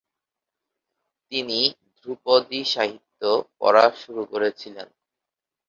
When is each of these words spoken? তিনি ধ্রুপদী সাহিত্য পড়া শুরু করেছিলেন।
তিনি 1.31 1.59
ধ্রুপদী 1.97 2.61
সাহিত্য 2.73 3.21
পড়া 3.59 3.85
শুরু 4.01 4.21
করেছিলেন। 4.31 4.87